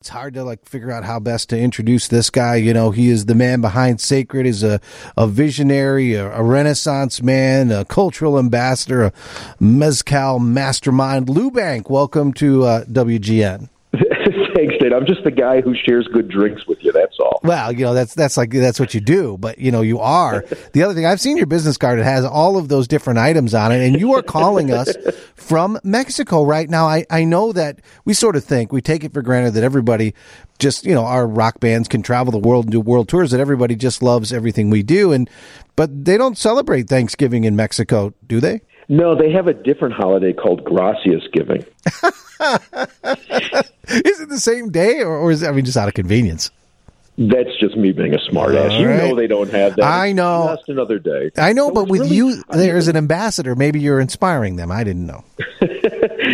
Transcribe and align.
It's 0.00 0.08
hard 0.08 0.32
to 0.32 0.44
like 0.44 0.64
figure 0.64 0.90
out 0.90 1.04
how 1.04 1.20
best 1.20 1.50
to 1.50 1.58
introduce 1.58 2.08
this 2.08 2.30
guy. 2.30 2.54
You 2.56 2.72
know, 2.72 2.90
he 2.90 3.10
is 3.10 3.26
the 3.26 3.34
man 3.34 3.60
behind 3.60 4.00
Sacred. 4.00 4.46
Is 4.46 4.62
a 4.62 4.80
a 5.14 5.26
visionary, 5.26 6.14
a, 6.14 6.32
a 6.32 6.42
Renaissance 6.42 7.20
man, 7.20 7.70
a 7.70 7.84
cultural 7.84 8.38
ambassador, 8.38 9.02
a 9.02 9.12
mezcal 9.60 10.38
mastermind. 10.38 11.28
Lou 11.28 11.50
Bank, 11.50 11.90
welcome 11.90 12.32
to 12.32 12.64
uh, 12.64 12.84
WGN. 12.86 13.68
I'm 15.00 15.06
just 15.06 15.24
the 15.24 15.30
guy 15.30 15.60
who 15.60 15.74
shares 15.74 16.08
good 16.12 16.28
drinks 16.28 16.66
with 16.66 16.82
you. 16.84 16.92
That's 16.92 17.18
all. 17.18 17.40
Well, 17.42 17.72
you 17.72 17.84
know 17.84 17.94
that's 17.94 18.14
that's 18.14 18.36
like 18.36 18.50
that's 18.50 18.78
what 18.78 18.94
you 18.94 19.00
do, 19.00 19.36
but 19.38 19.58
you 19.58 19.70
know 19.70 19.80
you 19.80 19.98
are. 19.98 20.44
the 20.72 20.82
other 20.82 20.94
thing 20.94 21.06
I've 21.06 21.20
seen 21.20 21.36
your 21.36 21.46
business 21.46 21.76
card. 21.76 21.98
It 21.98 22.04
has 22.04 22.24
all 22.24 22.56
of 22.56 22.68
those 22.68 22.86
different 22.86 23.18
items 23.18 23.54
on 23.54 23.72
it, 23.72 23.86
and 23.86 23.98
you 23.98 24.14
are 24.14 24.22
calling 24.22 24.70
us 24.70 24.94
from 25.34 25.78
Mexico 25.82 26.44
right 26.44 26.68
now. 26.68 26.86
I 26.86 27.06
I 27.10 27.24
know 27.24 27.52
that 27.52 27.80
we 28.04 28.12
sort 28.12 28.36
of 28.36 28.44
think 28.44 28.72
we 28.72 28.80
take 28.80 29.04
it 29.04 29.12
for 29.12 29.22
granted 29.22 29.52
that 29.54 29.64
everybody 29.64 30.14
just 30.58 30.84
you 30.84 30.94
know 30.94 31.04
our 31.04 31.26
rock 31.26 31.60
bands 31.60 31.88
can 31.88 32.02
travel 32.02 32.30
the 32.30 32.38
world 32.38 32.66
and 32.66 32.72
do 32.72 32.80
world 32.80 33.08
tours 33.08 33.30
that 33.30 33.40
everybody 33.40 33.74
just 33.74 34.02
loves 34.02 34.32
everything 34.32 34.68
we 34.68 34.82
do 34.82 35.12
and 35.12 35.30
but 35.76 36.04
they 36.04 36.18
don't 36.18 36.36
celebrate 36.36 36.88
Thanksgiving 36.88 37.44
in 37.44 37.56
Mexico, 37.56 38.12
do 38.26 38.38
they? 38.40 38.60
No, 38.90 39.14
they 39.16 39.30
have 39.30 39.46
a 39.46 39.54
different 39.54 39.94
holiday 39.94 40.32
called 40.32 40.64
Gracias 40.64 41.22
Giving. 41.32 41.64
is 43.90 44.20
it 44.20 44.28
the 44.28 44.40
same 44.40 44.70
day, 44.70 45.00
or, 45.00 45.16
or 45.16 45.30
is 45.30 45.42
it, 45.42 45.48
I 45.48 45.52
mean 45.52 45.64
just 45.64 45.76
out 45.76 45.88
of 45.88 45.94
convenience? 45.94 46.50
That's 47.18 47.54
just 47.58 47.76
me 47.76 47.92
being 47.92 48.14
a 48.14 48.18
smartass. 48.18 48.78
You 48.80 48.88
right. 48.88 48.96
know 49.10 49.14
they 49.14 49.26
don't 49.26 49.50
have 49.50 49.76
that. 49.76 49.84
I 49.84 50.12
know. 50.12 50.54
Just 50.56 50.68
another 50.70 50.98
day. 50.98 51.30
I 51.36 51.52
know, 51.52 51.68
So 51.68 51.74
but 51.74 51.88
with 51.88 52.00
really- 52.02 52.16
you, 52.16 52.42
there's 52.50 52.88
an 52.88 52.96
ambassador. 52.96 53.54
Maybe 53.54 53.78
you're 53.80 54.00
inspiring 54.00 54.56
them. 54.56 54.70
I 54.70 54.84
didn't 54.84 55.06
know. 55.06 55.24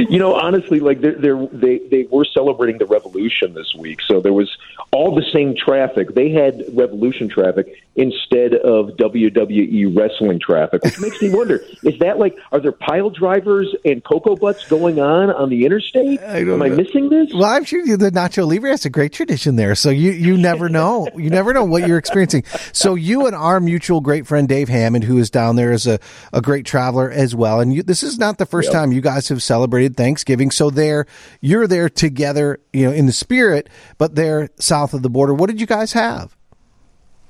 you 0.09 0.19
know, 0.19 0.35
honestly, 0.35 0.81
like 0.81 1.01
they're, 1.01 1.15
they're, 1.15 1.47
they 1.53 1.79
they 1.79 2.09
were 2.11 2.25
celebrating 2.25 2.79
the 2.79 2.87
revolution 2.87 3.55
this 3.55 3.75
week, 3.75 4.01
so 4.07 4.21
there 4.21 4.33
was 4.33 4.51
all 4.93 5.15
the 5.15 5.25
same 5.33 5.55
traffic. 5.57 6.15
They 6.15 6.31
had 6.31 6.65
revolution 6.77 7.29
traffic 7.29 7.67
instead 7.97 8.55
of 8.55 8.91
WWE 8.97 9.97
wrestling 9.97 10.39
traffic, 10.39 10.83
which 10.85 11.01
makes 11.01 11.21
me 11.21 11.29
wonder: 11.31 11.57
is 11.83 11.99
that 12.01 12.19
like 12.19 12.37
are 12.53 12.61
there 12.61 12.73
pile 12.73 13.11
drivers 13.11 13.75
and 13.85 14.03
cocoa 14.05 14.37
butts 14.37 14.65
going 14.69 14.99
on 15.01 15.31
on 15.31 15.49
the 15.51 15.65
interstate? 15.65 16.21
I 16.21 16.39
Am 16.41 16.63
I 16.63 16.69
know. 16.69 16.77
missing 16.77 17.09
this? 17.09 17.29
Well, 17.35 17.45
I'm 17.45 17.65
sure 17.65 17.85
the 17.97 18.11
Nacho 18.11 18.47
Libre 18.47 18.71
has 18.71 18.85
a 18.85 18.91
great 18.91 19.13
tradition 19.13 19.57
there. 19.57 19.75
So 19.75 19.91
you, 19.91 20.13
you 20.13 20.37
never 20.37 20.69
know. 20.69 21.09
You 21.17 21.31
never 21.31 21.53
know 21.53 21.65
what 21.65 21.87
you're 21.87 21.99
experiencing. 21.99 22.45
So 22.73 22.95
you 22.95 23.27
and 23.27 23.35
our 23.35 23.61
mutual 23.61 24.01
great 24.01 24.27
friend 24.27 24.49
Dave 24.49 24.69
Hammond, 24.69 25.05
who 25.05 25.19
is 25.19 25.31
down 25.31 25.57
there, 25.57 25.73
is 25.73 25.87
a, 25.87 25.99
a 26.33 26.41
great 26.41 26.67
traveler 26.67 27.11
as 27.11 27.35
well. 27.35 27.61
And 27.61 27.73
you, 27.75 27.83
this 27.83 28.03
is 28.03 28.19
not 28.19 28.39
the 28.39 28.47
first 28.47 28.67
Yep. 28.67 28.73
time 28.73 28.93
you 28.93 29.01
guys 29.01 29.29
have 29.29 29.43
celebrated 29.43 29.96
Thanksgiving. 29.97 30.51
So 30.51 30.71
there, 30.71 31.07
you're 31.41 31.67
there 31.67 31.89
together, 31.89 32.61
you 32.73 32.87
know, 32.87 32.93
in 32.93 33.07
the 33.07 33.13
spirit, 33.13 33.69
but 33.99 34.15
they're 34.15 34.51
south 34.59 34.95
of 34.95 35.03
the 35.03 35.11
border. 35.11 35.35
What 35.35 35.49
did 35.49 35.61
you 35.61 35.67
guys 35.67 35.93
have? 35.93 36.37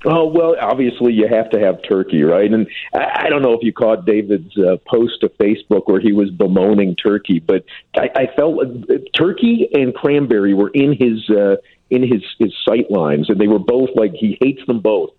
Oh 0.05 0.27
well, 0.27 0.55
obviously 0.61 1.13
you 1.13 1.27
have 1.27 1.49
to 1.49 1.59
have 1.59 1.81
turkey, 1.81 2.21
right? 2.21 2.51
And 2.51 2.67
I, 2.93 3.25
I 3.25 3.29
don't 3.29 3.41
know 3.41 3.53
if 3.53 3.63
you 3.63 3.73
caught 3.73 4.05
David's 4.05 4.55
uh, 4.57 4.77
post 4.87 5.21
to 5.21 5.29
Facebook 5.29 5.83
where 5.85 5.99
he 5.99 6.11
was 6.11 6.29
bemoaning 6.29 6.95
turkey, 6.95 7.39
but 7.39 7.65
I, 7.95 8.09
I 8.15 8.27
felt 8.35 8.61
uh, 8.61 8.93
turkey 9.15 9.67
and 9.73 9.95
cranberry 9.95 10.53
were 10.53 10.69
in 10.69 10.93
his 10.93 11.27
uh, 11.29 11.55
in 11.89 12.03
his 12.03 12.23
his 12.37 12.53
sight 12.63 12.91
lines, 12.91 13.29
and 13.29 13.39
they 13.39 13.47
were 13.47 13.59
both 13.59 13.89
like 13.95 14.11
he 14.13 14.37
hates 14.39 14.63
them 14.67 14.81
both. 14.81 15.11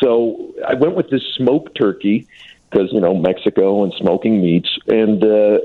So 0.00 0.54
I 0.66 0.74
went 0.74 0.96
with 0.96 1.10
this 1.10 1.22
smoked 1.36 1.76
turkey 1.78 2.26
because 2.70 2.90
you 2.92 3.00
know 3.00 3.14
Mexico 3.14 3.84
and 3.84 3.92
smoking 3.98 4.40
meats, 4.40 4.78
and 4.88 5.22
uh, 5.22 5.58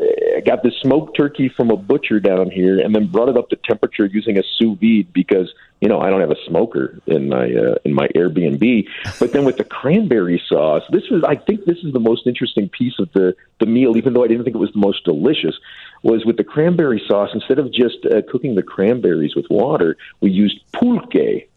got 0.48 0.64
this 0.64 0.74
smoked 0.82 1.16
turkey 1.16 1.50
from 1.50 1.70
a 1.70 1.76
butcher 1.76 2.20
down 2.20 2.50
here, 2.50 2.80
and 2.80 2.96
then 2.96 3.08
brought 3.08 3.28
it 3.28 3.38
up 3.38 3.50
to 3.50 3.58
temperature 3.58 4.06
using 4.06 4.40
a 4.40 4.44
sous 4.58 4.78
vide 4.80 5.12
because 5.12 5.54
you 5.82 5.90
know 5.90 6.00
I 6.00 6.10
don't 6.10 6.22
have 6.22 6.32
a 6.32 6.44
smoker 6.48 7.00
in 7.06 7.28
my 7.28 7.46
uh, 7.54 7.76
in 7.84 7.94
my 7.94 8.08
Airbnb. 8.16 8.88
But 9.20 9.34
then 9.34 9.44
with 9.44 9.58
the 9.58 9.66
cranberry 9.66 10.42
sauce, 10.48 10.84
this 10.90 11.04
was 11.12 11.24
I 11.24 11.36
think 11.36 11.66
this 11.66 11.80
is 11.80 11.92
the 11.92 12.00
most 12.00 12.26
interesting 12.26 12.70
piece 12.70 12.98
of 12.98 13.12
the 13.12 13.36
the 13.60 13.66
meal, 13.66 13.98
even 13.98 14.14
though 14.14 14.24
I 14.24 14.28
didn't 14.28 14.46
think 14.46 14.56
it 14.56 14.60
was 14.60 14.72
the 14.72 14.80
most 14.80 15.04
delicious. 15.04 15.56
Was 16.04 16.26
with 16.26 16.38
the 16.38 16.44
cranberry 16.44 17.02
sauce 17.08 17.32
instead 17.34 17.60
of 17.60 17.74
just 17.74 18.06
uh, 18.06 18.22
cooking 18.32 18.56
the 18.56 18.64
cranberries 18.64 19.36
with 19.36 19.48
water, 19.50 19.98
we 20.22 20.32
used 20.32 20.60
pulque. 20.72 21.50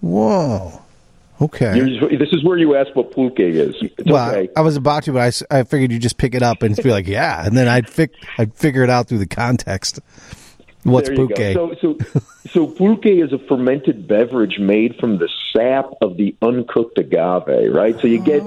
Whoa. 0.00 0.82
Okay. 1.40 1.76
You're- 1.76 2.16
This 2.16 2.30
is 2.32 2.42
where 2.44 2.58
you 2.58 2.74
ask 2.74 2.94
what 2.96 3.12
pulque 3.12 3.38
is. 3.40 3.74
It's 3.80 4.10
well, 4.10 4.30
okay. 4.34 4.48
I 4.56 4.60
was 4.62 4.76
about 4.76 5.04
to, 5.04 5.12
but 5.12 5.42
I, 5.52 5.58
I 5.60 5.62
figured 5.62 5.92
you 5.92 5.98
just 5.98 6.18
pick 6.18 6.34
it 6.34 6.42
up 6.42 6.62
and 6.62 6.74
be 6.76 6.90
like, 6.90 7.06
yeah, 7.06 7.44
and 7.46 7.56
then 7.56 7.68
I'd 7.68 7.88
fig- 7.88 8.14
I'd 8.38 8.54
figure 8.54 8.82
it 8.82 8.90
out 8.90 9.08
through 9.08 9.18
the 9.18 9.26
context. 9.26 10.00
What's 10.84 11.10
pulque? 11.10 11.54
So, 11.54 11.74
so, 11.80 11.98
so 12.50 12.66
pulque 12.66 13.06
is 13.06 13.32
a 13.32 13.38
fermented 13.38 14.08
beverage 14.08 14.58
made 14.58 14.96
from 14.96 15.18
the 15.18 15.28
sap 15.52 15.90
of 16.00 16.16
the 16.16 16.34
uncooked 16.40 16.98
agave, 16.98 17.72
right? 17.74 17.98
So 18.00 18.06
you 18.06 18.20
get, 18.20 18.42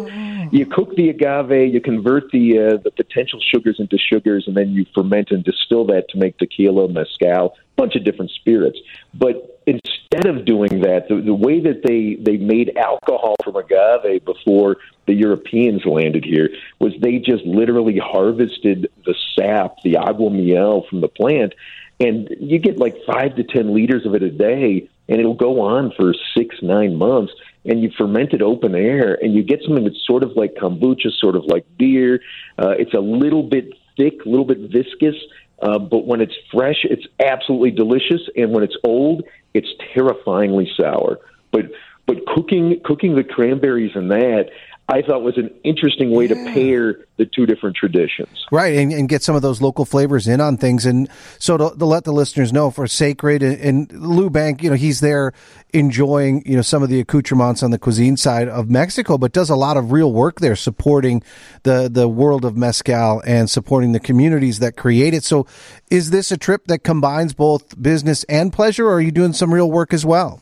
you 0.51 0.65
cook 0.65 0.95
the 0.95 1.09
agave, 1.09 1.73
you 1.73 1.81
convert 1.81 2.31
the 2.31 2.57
uh, 2.57 2.77
the 2.83 2.91
potential 2.91 3.39
sugars 3.53 3.77
into 3.79 3.97
sugars, 3.97 4.45
and 4.47 4.55
then 4.57 4.69
you 4.71 4.85
ferment 4.95 5.29
and 5.31 5.43
distill 5.43 5.85
that 5.87 6.09
to 6.09 6.17
make 6.17 6.37
tequila, 6.37 6.87
mezcal, 6.89 7.53
a 7.55 7.75
bunch 7.75 7.95
of 7.95 8.03
different 8.03 8.31
spirits. 8.31 8.79
But 9.13 9.50
instead 9.65 10.25
of 10.25 10.45
doing 10.45 10.81
that, 10.81 11.07
the, 11.07 11.21
the 11.21 11.33
way 11.33 11.59
that 11.59 11.83
they 11.83 12.15
they 12.21 12.37
made 12.37 12.77
alcohol 12.77 13.35
from 13.43 13.55
agave 13.55 14.25
before 14.25 14.77
the 15.05 15.13
Europeans 15.13 15.85
landed 15.85 16.25
here 16.25 16.49
was 16.79 16.93
they 16.99 17.17
just 17.17 17.43
literally 17.45 17.97
harvested 17.97 18.91
the 19.05 19.15
sap, 19.35 19.81
the 19.83 19.97
agua 19.97 20.29
miel 20.29 20.85
from 20.89 21.01
the 21.01 21.07
plant, 21.07 21.53
and 21.99 22.29
you 22.39 22.59
get 22.59 22.77
like 22.77 22.95
five 23.05 23.35
to 23.35 23.43
ten 23.43 23.73
liters 23.73 24.05
of 24.05 24.15
it 24.15 24.23
a 24.23 24.31
day, 24.31 24.89
and 25.07 25.19
it'll 25.19 25.33
go 25.33 25.61
on 25.61 25.91
for 25.95 26.13
six, 26.35 26.55
nine 26.61 26.95
months. 26.95 27.33
And 27.63 27.83
you 27.83 27.91
ferment 27.95 28.33
it 28.33 28.41
open 28.41 28.73
air, 28.73 29.19
and 29.21 29.35
you 29.35 29.43
get 29.43 29.61
something 29.61 29.83
that's 29.83 30.03
sort 30.07 30.23
of 30.23 30.31
like 30.35 30.55
kombucha, 30.55 31.11
sort 31.11 31.35
of 31.35 31.45
like 31.45 31.63
beer. 31.77 32.19
Uh, 32.57 32.71
it's 32.71 32.95
a 32.95 32.99
little 32.99 33.43
bit 33.43 33.73
thick, 33.97 34.25
a 34.25 34.29
little 34.29 34.45
bit 34.45 34.71
viscous, 34.71 35.15
uh, 35.61 35.79
but 35.79 36.05
when 36.05 36.21
it's 36.21 36.33
fresh, 36.51 36.83
it's 36.83 37.05
absolutely 37.19 37.71
delicious, 37.71 38.21
and 38.35 38.51
when 38.51 38.63
it's 38.63 38.75
old, 38.83 39.23
it's 39.53 39.69
terrifyingly 39.93 40.69
sour. 40.75 41.19
But 41.51 41.65
but 42.07 42.25
cooking 42.25 42.81
cooking 42.83 43.15
the 43.15 43.23
cranberries 43.23 43.91
and 43.95 44.11
that 44.11 44.49
I 44.91 45.01
thought 45.01 45.23
was 45.23 45.37
an 45.37 45.49
interesting 45.63 46.11
way 46.11 46.27
to 46.27 46.35
pair 46.35 47.05
the 47.15 47.25
two 47.25 47.45
different 47.45 47.77
traditions. 47.77 48.45
Right, 48.51 48.75
and, 48.75 48.91
and 48.91 49.07
get 49.07 49.23
some 49.23 49.37
of 49.37 49.41
those 49.41 49.61
local 49.61 49.85
flavors 49.85 50.27
in 50.27 50.41
on 50.41 50.57
things, 50.57 50.85
and 50.85 51.09
so 51.39 51.55
to, 51.55 51.77
to 51.77 51.85
let 51.85 52.03
the 52.03 52.11
listeners 52.11 52.51
know 52.51 52.69
for 52.71 52.85
Sacred 52.87 53.41
and, 53.41 53.57
and 53.61 53.91
Lou 53.93 54.29
Bank, 54.29 54.61
you 54.61 54.69
know, 54.69 54.75
he's 54.75 54.99
there 54.99 55.31
enjoying 55.73 56.43
you 56.45 56.57
know 56.57 56.61
some 56.61 56.83
of 56.83 56.89
the 56.89 56.99
accoutrements 56.99 57.63
on 57.63 57.71
the 57.71 57.79
cuisine 57.79 58.17
side 58.17 58.49
of 58.49 58.69
Mexico, 58.69 59.17
but 59.17 59.31
does 59.31 59.49
a 59.49 59.55
lot 59.55 59.77
of 59.77 59.93
real 59.93 60.11
work 60.11 60.41
there, 60.41 60.57
supporting 60.57 61.23
the 61.63 61.89
the 61.89 62.09
world 62.09 62.43
of 62.43 62.57
mezcal 62.57 63.21
and 63.25 63.49
supporting 63.49 63.93
the 63.93 63.99
communities 63.99 64.59
that 64.59 64.75
create 64.75 65.13
it. 65.13 65.23
So, 65.23 65.47
is 65.89 66.09
this 66.09 66.33
a 66.33 66.37
trip 66.37 66.65
that 66.65 66.79
combines 66.79 67.33
both 67.33 67.81
business 67.81 68.25
and 68.25 68.51
pleasure, 68.51 68.87
or 68.87 68.95
are 68.95 69.01
you 69.01 69.11
doing 69.11 69.31
some 69.31 69.53
real 69.53 69.71
work 69.71 69.93
as 69.93 70.05
well? 70.05 70.41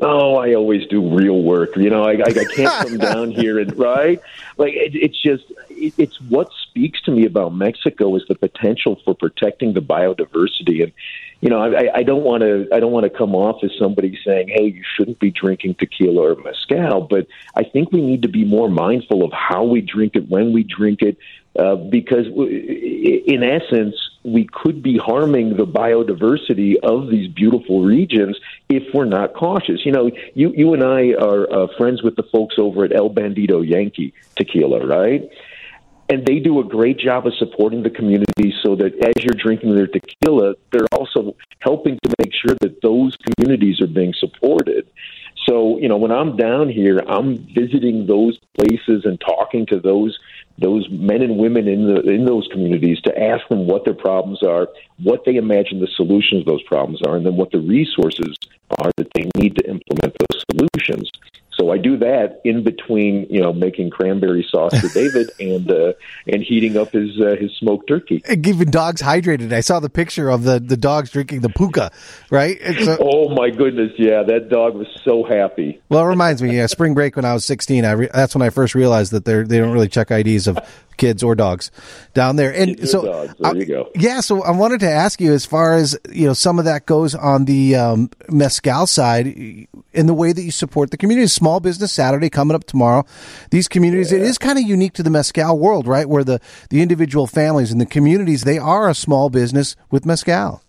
Oh, 0.00 0.36
I 0.36 0.54
always 0.54 0.86
do 0.88 1.16
real 1.16 1.42
work. 1.42 1.76
You 1.76 1.88
know, 1.88 2.02
I, 2.02 2.12
I, 2.12 2.24
I 2.26 2.44
can't 2.52 2.88
come 2.88 2.98
down 2.98 3.30
here 3.32 3.60
and 3.60 3.76
right. 3.78 4.20
Like 4.56 4.74
it, 4.74 4.94
it's 4.94 5.20
just, 5.22 5.44
it, 5.70 5.94
it's 5.96 6.20
what 6.22 6.50
speaks 6.68 7.00
to 7.02 7.12
me 7.12 7.26
about 7.26 7.54
Mexico 7.54 8.14
is 8.16 8.24
the 8.28 8.34
potential 8.34 9.00
for 9.04 9.14
protecting 9.14 9.72
the 9.72 9.80
biodiversity. 9.80 10.82
And 10.82 10.92
you 11.44 11.50
know, 11.50 11.60
I, 11.60 12.02
don't 12.02 12.22
want 12.22 12.40
to, 12.40 12.66
I 12.72 12.80
don't 12.80 12.90
want 12.90 13.04
to 13.04 13.10
come 13.10 13.34
off 13.34 13.62
as 13.62 13.70
somebody 13.78 14.18
saying, 14.24 14.48
"Hey, 14.48 14.68
you 14.68 14.82
shouldn't 14.96 15.18
be 15.18 15.30
drinking 15.30 15.74
tequila 15.74 16.32
or 16.32 16.36
mezcal." 16.36 17.02
But 17.02 17.26
I 17.54 17.64
think 17.64 17.92
we 17.92 18.00
need 18.00 18.22
to 18.22 18.28
be 18.28 18.46
more 18.46 18.70
mindful 18.70 19.22
of 19.22 19.30
how 19.30 19.62
we 19.62 19.82
drink 19.82 20.16
it, 20.16 20.26
when 20.26 20.54
we 20.54 20.62
drink 20.62 21.02
it, 21.02 21.18
uh, 21.58 21.74
because 21.74 22.24
in 22.28 23.42
essence, 23.42 23.94
we 24.22 24.48
could 24.50 24.82
be 24.82 24.96
harming 24.96 25.58
the 25.58 25.66
biodiversity 25.66 26.76
of 26.82 27.10
these 27.10 27.30
beautiful 27.30 27.84
regions 27.84 28.40
if 28.70 28.94
we're 28.94 29.04
not 29.04 29.34
cautious. 29.34 29.84
You 29.84 29.92
know, 29.92 30.10
you 30.32 30.50
you 30.56 30.72
and 30.72 30.82
I 30.82 31.12
are 31.12 31.52
uh, 31.52 31.66
friends 31.76 32.02
with 32.02 32.16
the 32.16 32.22
folks 32.22 32.54
over 32.56 32.86
at 32.86 32.96
El 32.96 33.10
Bandido 33.10 33.60
Yankee 33.60 34.14
Tequila, 34.34 34.86
right? 34.86 35.28
And 36.10 36.26
they 36.26 36.38
do 36.38 36.60
a 36.60 36.64
great 36.64 36.98
job 36.98 37.26
of 37.26 37.34
supporting 37.34 37.82
the 37.82 37.90
community 37.90 38.54
so 38.62 38.76
that 38.76 38.94
as 38.94 39.24
you're 39.24 39.36
drinking 39.36 39.74
their 39.74 39.86
tequila, 39.86 40.54
they're 40.70 40.86
also 40.92 41.34
helping 41.60 41.98
to 42.02 42.14
make 42.18 42.32
sure 42.34 42.54
that 42.60 42.82
those 42.82 43.16
communities 43.16 43.80
are 43.80 43.86
being 43.86 44.12
supported. 44.12 44.86
So, 45.48 45.78
you 45.78 45.88
know, 45.88 45.96
when 45.96 46.12
I'm 46.12 46.36
down 46.36 46.68
here, 46.68 46.98
I'm 47.06 47.38
visiting 47.54 48.06
those 48.06 48.38
places 48.58 49.04
and 49.04 49.20
talking 49.20 49.66
to 49.66 49.80
those 49.80 50.18
those 50.58 50.88
men 50.88 51.20
and 51.20 51.36
women 51.36 51.66
in 51.66 51.86
the 51.86 52.00
in 52.02 52.24
those 52.24 52.46
communities 52.52 53.00
to 53.02 53.22
ask 53.22 53.46
them 53.48 53.66
what 53.66 53.84
their 53.84 53.94
problems 53.94 54.42
are, 54.42 54.68
what 55.02 55.24
they 55.24 55.36
imagine 55.36 55.80
the 55.80 55.88
solutions 55.96 56.44
to 56.44 56.50
those 56.50 56.62
problems 56.62 57.02
are, 57.02 57.16
and 57.16 57.26
then 57.26 57.36
what 57.36 57.50
the 57.50 57.58
resources 57.58 58.36
are 58.78 58.90
that 58.96 59.08
they 59.14 59.28
need 59.36 59.56
to 59.56 59.68
implement 59.68 60.14
those 60.30 60.44
solutions. 60.50 61.10
So 61.56 61.70
I 61.70 61.78
do 61.78 61.96
that 61.98 62.40
in 62.44 62.64
between, 62.64 63.26
you 63.30 63.40
know, 63.40 63.52
making 63.52 63.90
cranberry 63.90 64.46
sauce 64.48 64.78
for 64.78 64.88
David 64.94 65.30
and 65.38 65.70
uh, 65.70 65.92
and 66.26 66.42
heating 66.42 66.76
up 66.76 66.92
his 66.92 67.20
uh, 67.20 67.36
his 67.38 67.52
smoked 67.58 67.88
turkey. 67.88 68.22
And 68.28 68.42
keeping 68.42 68.70
dogs 68.70 69.00
hydrated. 69.00 69.52
I 69.52 69.60
saw 69.60 69.80
the 69.80 69.90
picture 69.90 70.28
of 70.28 70.42
the, 70.42 70.58
the 70.58 70.76
dogs 70.76 71.10
drinking 71.10 71.40
the 71.40 71.48
pulque, 71.48 71.92
right? 72.30 72.58
A, 72.60 72.98
oh 73.00 73.28
my 73.34 73.50
goodness, 73.50 73.92
yeah, 73.98 74.22
that 74.24 74.48
dog 74.48 74.74
was 74.74 74.88
so 75.04 75.22
happy. 75.22 75.80
Well, 75.88 76.04
it 76.04 76.08
reminds 76.08 76.42
me, 76.42 76.56
yeah, 76.56 76.66
spring 76.66 76.94
break 76.94 77.16
when 77.16 77.24
I 77.24 77.32
was 77.32 77.44
16, 77.44 77.84
I 77.84 77.92
re- 77.92 78.10
that's 78.12 78.34
when 78.34 78.42
I 78.42 78.50
first 78.50 78.74
realized 78.74 79.12
that 79.12 79.24
they 79.24 79.42
they 79.42 79.58
don't 79.58 79.72
really 79.72 79.88
check 79.88 80.10
IDs 80.10 80.48
of 80.48 80.58
kids 80.96 81.22
or 81.22 81.34
dogs 81.34 81.70
down 82.14 82.36
there. 82.36 82.52
And 82.52 82.76
kids 82.76 82.90
so, 82.90 83.02
dogs. 83.04 83.34
there 83.38 83.56
you 83.56 83.66
go. 83.66 83.90
Yeah, 83.94 84.20
so 84.20 84.42
I 84.42 84.50
wanted 84.50 84.80
to 84.80 84.90
ask 84.90 85.20
you 85.20 85.32
as 85.32 85.46
far 85.46 85.74
as 85.74 85.96
you 86.10 86.26
know, 86.26 86.32
some 86.32 86.58
of 86.58 86.64
that 86.64 86.86
goes 86.86 87.14
on 87.14 87.44
the 87.44 87.76
um, 87.76 88.10
mezcal 88.28 88.86
side 88.86 89.68
in 89.94 90.06
the 90.06 90.14
way 90.14 90.32
that 90.32 90.42
you 90.42 90.50
support 90.50 90.90
the 90.90 90.96
community. 90.96 91.26
Small 91.28 91.60
Business 91.60 91.92
Saturday 91.92 92.30
coming 92.30 92.54
up 92.54 92.64
tomorrow. 92.64 93.04
These 93.50 93.68
communities, 93.68 94.12
yeah. 94.12 94.18
it 94.18 94.24
is 94.24 94.38
kind 94.38 94.58
of 94.58 94.64
unique 94.64 94.92
to 94.94 95.02
the 95.02 95.10
mezcal 95.10 95.58
world, 95.58 95.86
right? 95.86 96.08
Where 96.08 96.24
the 96.24 96.40
the 96.70 96.82
individual 96.82 97.26
families 97.26 97.72
and 97.72 97.80
the 97.80 97.86
communities, 97.86 98.44
they 98.44 98.58
are 98.58 98.88
a 98.88 98.94
small 98.94 99.30
business 99.30 99.76
with 99.90 100.04
mezcal. 100.04 100.64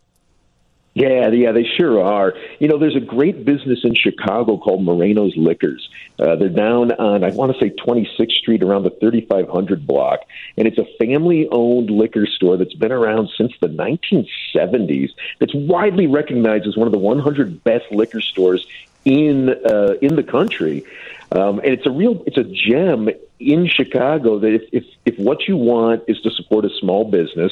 Yeah, 0.95 1.27
yeah, 1.31 1.51
they 1.51 1.65
sure 1.77 2.01
are. 2.01 2.33
You 2.59 2.69
know, 2.69 2.77
there's 2.77 2.95
a 2.95 3.01
great 3.01 3.43
business 3.43 3.79
in 3.83 3.95
Chicago 3.95 4.57
called 4.57 4.81
Moreno's 4.81 5.35
Liquors. 5.35 5.89
Uh, 6.17 6.37
they're 6.37 6.47
down 6.47 6.93
on, 6.93 7.25
I 7.25 7.31
want 7.31 7.51
to 7.53 7.59
say, 7.59 7.69
26th 7.69 8.31
Street 8.31 8.63
around 8.63 8.83
the 8.83 8.91
3500 9.01 9.85
block. 9.85 10.21
And 10.57 10.69
it's 10.69 10.77
a 10.77 10.85
family 10.97 11.49
owned 11.51 11.89
liquor 11.89 12.25
store 12.25 12.55
that's 12.55 12.73
been 12.73 12.93
around 12.93 13.29
since 13.37 13.51
the 13.59 13.67
1970s. 13.67 15.09
That's 15.39 15.53
widely 15.53 16.07
recognized 16.07 16.65
as 16.65 16.77
one 16.77 16.87
of 16.87 16.93
the 16.93 16.99
100 16.99 17.61
best 17.65 17.91
liquor 17.91 18.21
stores 18.21 18.65
in 19.05 19.49
uh, 19.49 19.93
in 20.01 20.15
the 20.15 20.23
country. 20.23 20.83
Um, 21.31 21.59
and 21.59 21.69
it's 21.69 21.85
a 21.85 21.91
real, 21.91 22.23
it's 22.27 22.37
a 22.37 22.43
gem 22.43 23.09
in 23.39 23.67
Chicago 23.67 24.39
that 24.39 24.53
if, 24.53 24.61
if, 24.71 24.83
if 25.05 25.17
what 25.17 25.47
you 25.47 25.57
want 25.57 26.03
is 26.07 26.21
to 26.21 26.29
support 26.29 26.65
a 26.65 26.69
small 26.79 27.09
business, 27.09 27.51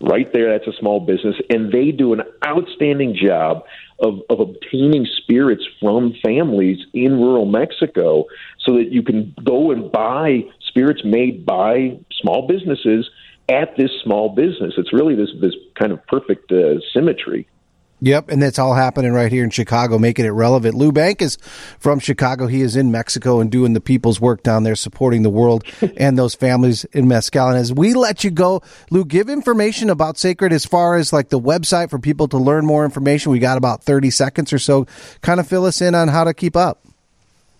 right 0.00 0.32
there 0.32 0.50
that's 0.50 0.66
a 0.66 0.78
small 0.78 1.00
business 1.00 1.36
and 1.48 1.72
they 1.72 1.90
do 1.90 2.12
an 2.12 2.22
outstanding 2.44 3.14
job 3.14 3.64
of, 3.98 4.20
of 4.28 4.40
obtaining 4.40 5.06
spirits 5.06 5.64
from 5.80 6.14
families 6.22 6.78
in 6.92 7.18
rural 7.18 7.46
mexico 7.46 8.24
so 8.58 8.74
that 8.74 8.92
you 8.92 9.02
can 9.02 9.34
go 9.42 9.70
and 9.70 9.90
buy 9.90 10.44
spirits 10.68 11.02
made 11.04 11.46
by 11.46 11.98
small 12.20 12.46
businesses 12.46 13.08
at 13.48 13.74
this 13.76 13.90
small 14.02 14.34
business 14.34 14.74
it's 14.76 14.92
really 14.92 15.14
this 15.14 15.30
this 15.40 15.54
kind 15.74 15.92
of 15.92 16.06
perfect 16.06 16.52
uh, 16.52 16.78
symmetry 16.92 17.48
Yep, 18.06 18.28
and 18.28 18.40
that's 18.40 18.60
all 18.60 18.74
happening 18.74 19.12
right 19.12 19.32
here 19.32 19.42
in 19.42 19.50
Chicago, 19.50 19.98
making 19.98 20.26
it 20.26 20.28
relevant. 20.28 20.76
Lou 20.76 20.92
Bank 20.92 21.20
is 21.20 21.38
from 21.80 21.98
Chicago. 21.98 22.46
He 22.46 22.60
is 22.60 22.76
in 22.76 22.92
Mexico 22.92 23.40
and 23.40 23.50
doing 23.50 23.72
the 23.72 23.80
people's 23.80 24.20
work 24.20 24.44
down 24.44 24.62
there, 24.62 24.76
supporting 24.76 25.24
the 25.24 25.28
world 25.28 25.64
and 25.96 26.16
those 26.16 26.36
families 26.36 26.84
in 26.92 27.08
Mezcal. 27.08 27.48
And 27.48 27.58
as 27.58 27.72
we 27.72 27.94
let 27.94 28.22
you 28.22 28.30
go, 28.30 28.62
Lou, 28.92 29.04
give 29.04 29.28
information 29.28 29.90
about 29.90 30.18
Sacred 30.18 30.52
as 30.52 30.64
far 30.64 30.94
as 30.94 31.12
like 31.12 31.30
the 31.30 31.40
website 31.40 31.90
for 31.90 31.98
people 31.98 32.28
to 32.28 32.38
learn 32.38 32.64
more 32.64 32.84
information. 32.84 33.32
We 33.32 33.40
got 33.40 33.58
about 33.58 33.82
30 33.82 34.10
seconds 34.10 34.52
or 34.52 34.60
so. 34.60 34.86
Kind 35.22 35.40
of 35.40 35.48
fill 35.48 35.64
us 35.64 35.80
in 35.82 35.96
on 35.96 36.06
how 36.06 36.22
to 36.22 36.32
keep 36.32 36.54
up. 36.54 36.85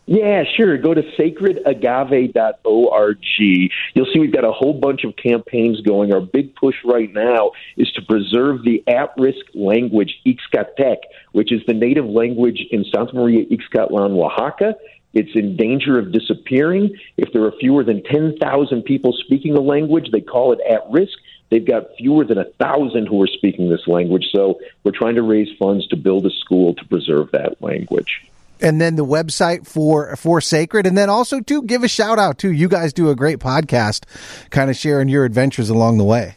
Yeah, 0.09 0.45
sure. 0.57 0.79
Go 0.79 0.95
to 0.95 1.03
sacredagave.org. 1.19 3.19
You'll 3.39 4.07
see 4.13 4.21
we've 4.21 4.33
got 4.33 4.45
a 4.45 4.53
whole 4.53 4.75
bunch 4.75 5.03
of 5.03 5.17
campaigns 5.17 5.81
going. 5.81 6.15
Our 6.15 6.21
big 6.21 6.55
push 6.55 6.77
right 6.85 7.13
now 7.13 7.51
is 7.77 7.91
to 7.93 8.03
preserve 8.03 8.63
the 8.63 8.85
at 8.87 9.15
risk 9.19 9.45
language 9.55 10.21
Ixcatec, 10.25 10.99
which 11.33 11.51
is 11.51 11.63
the 11.67 11.75
native 11.75 12.07
language 12.07 12.61
in 12.71 12.85
Santa 12.95 13.17
Maria 13.17 13.47
Ixcatlan, 13.47 14.17
Oaxaca. 14.17 14.77
It's 15.13 15.35
in 15.35 15.57
danger 15.57 15.99
of 15.99 16.13
disappearing. 16.13 16.97
If 17.17 17.33
there 17.33 17.43
are 17.43 17.53
fewer 17.59 17.83
than 17.83 18.05
10,000 18.05 18.83
people 18.83 19.13
speaking 19.25 19.55
the 19.55 19.61
language, 19.61 20.13
they 20.13 20.21
call 20.21 20.53
it 20.53 20.61
at 20.71 20.89
risk. 20.89 21.19
They've 21.51 21.67
got 21.67 21.97
fewer 21.99 22.25
than 22.25 22.39
a 22.39 22.45
thousand 22.45 23.09
who 23.09 23.21
are 23.23 23.27
speaking 23.27 23.71
this 23.71 23.89
language. 23.89 24.29
So 24.31 24.61
we're 24.85 24.93
trying 24.93 25.17
to 25.17 25.23
raise 25.23 25.49
funds 25.59 25.85
to 25.89 25.97
build 25.97 26.27
a 26.27 26.31
school 26.31 26.75
to 26.75 26.85
preserve 26.85 27.33
that 27.33 27.61
language 27.61 28.23
and 28.61 28.81
then 28.81 28.97
the 28.97 29.05
website 29.05 29.67
for 29.67 30.17
for 30.17 30.41
sacred 30.41 30.87
and 30.87 30.97
then 30.97 31.11
also 31.11 31.41
to 31.41 31.63
give 31.63 31.83
a 31.83 31.89
shout 31.89 32.19
out 32.19 32.39
to 32.39 32.51
you 32.51 32.69
guys 32.69 32.93
do 32.93 33.11
a 33.11 33.15
great 33.15 33.39
podcast 33.39 34.05
kind 34.51 34.71
of 34.71 34.77
sharing 34.77 35.09
your 35.09 35.25
adventures 35.25 35.69
along 35.69 35.99
the 35.99 36.05
way 36.05 36.35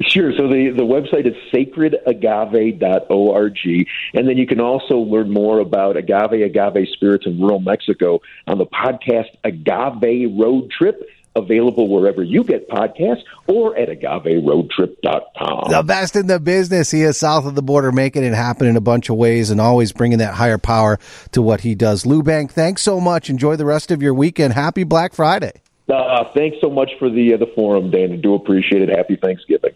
Sure. 0.00 0.30
So 0.36 0.46
the, 0.46 0.70
the 0.70 0.84
website 0.84 1.26
is 1.26 1.34
sacredagave.org. 1.52 3.58
And 4.14 4.28
then 4.28 4.36
you 4.36 4.46
can 4.46 4.60
also 4.60 4.98
learn 4.98 5.28
more 5.28 5.58
about 5.58 5.96
agave, 5.96 6.40
agave 6.40 6.86
spirits 6.92 7.26
in 7.26 7.40
rural 7.40 7.58
Mexico 7.58 8.20
on 8.46 8.58
the 8.58 8.66
podcast 8.66 9.30
Agave 9.42 10.30
Road 10.38 10.70
Trip 10.70 11.02
available 11.38 11.88
wherever 11.88 12.22
you 12.22 12.44
get 12.44 12.68
podcasts 12.68 13.22
or 13.46 13.76
at 13.76 13.88
agaveroadtrip.com. 13.88 15.70
The 15.70 15.82
best 15.82 16.16
in 16.16 16.26
the 16.26 16.40
business. 16.40 16.90
He 16.90 17.02
is 17.02 17.16
south 17.16 17.46
of 17.46 17.54
the 17.54 17.62
border, 17.62 17.92
making 17.92 18.24
it 18.24 18.34
happen 18.34 18.66
in 18.66 18.76
a 18.76 18.80
bunch 18.80 19.08
of 19.08 19.16
ways 19.16 19.50
and 19.50 19.60
always 19.60 19.92
bringing 19.92 20.18
that 20.18 20.34
higher 20.34 20.58
power 20.58 20.98
to 21.32 21.42
what 21.42 21.62
he 21.62 21.74
does. 21.74 22.04
Lou 22.04 22.22
Bank, 22.22 22.52
thanks 22.52 22.82
so 22.82 23.00
much. 23.00 23.30
Enjoy 23.30 23.56
the 23.56 23.64
rest 23.64 23.90
of 23.90 24.02
your 24.02 24.14
weekend. 24.14 24.52
Happy 24.52 24.84
Black 24.84 25.14
Friday. 25.14 25.52
Uh, 25.88 26.24
thanks 26.34 26.58
so 26.60 26.68
much 26.68 26.90
for 26.98 27.08
the 27.08 27.32
uh, 27.32 27.36
the 27.38 27.50
forum, 27.54 27.90
Dan. 27.90 28.12
I 28.12 28.16
do 28.16 28.34
appreciate 28.34 28.82
it. 28.82 28.90
Happy 28.90 29.16
Thanksgiving. 29.16 29.70